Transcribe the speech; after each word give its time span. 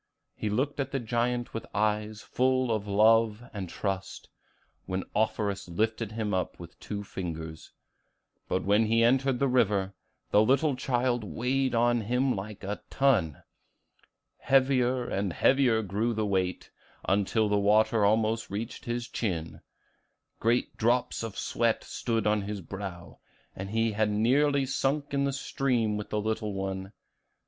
He 0.33 0.49
looked 0.49 0.79
at 0.79 0.89
the 0.91 0.99
giant 0.99 1.53
with 1.53 1.67
eyes 1.75 2.21
full 2.23 2.71
of 2.71 2.87
love 2.87 3.43
and 3.53 3.69
trust, 3.69 4.29
and 4.87 5.05
Offerus 5.13 5.69
lifted 5.69 6.13
him 6.13 6.33
up 6.33 6.59
with 6.59 6.79
two 6.79 7.03
fingers; 7.03 7.71
but 8.47 8.63
when 8.63 8.87
he 8.87 9.03
entered 9.03 9.37
the 9.37 9.47
river, 9.47 9.93
the 10.31 10.41
little 10.41 10.75
child 10.75 11.23
weighed 11.23 11.75
on 11.75 12.01
him 12.01 12.35
like 12.35 12.63
a 12.63 12.81
ton. 12.89 13.43
Heavier 14.39 15.07
and 15.07 15.33
heavier 15.33 15.83
grew 15.83 16.15
the 16.15 16.25
weight, 16.25 16.71
until 17.07 17.47
the 17.47 17.59
water 17.59 18.03
almost 18.03 18.49
reached 18.49 18.85
his 18.85 19.07
chin; 19.07 19.61
great 20.39 20.75
drops 20.77 21.21
of 21.21 21.37
sweat 21.37 21.83
stood 21.83 22.25
on 22.25 22.41
his 22.41 22.61
brow, 22.61 23.19
and 23.55 23.69
he 23.69 23.91
had 23.91 24.09
nearly 24.09 24.65
sunk 24.65 25.13
in 25.13 25.25
the 25.25 25.31
stream 25.31 25.95
with 25.95 26.09
the 26.09 26.19
little 26.19 26.55
one. 26.55 26.91